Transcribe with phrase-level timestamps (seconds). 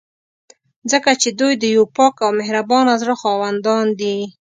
[0.91, 4.17] ځکه چې دوی د یو پاک او مهربانه زړه خاوندان دي.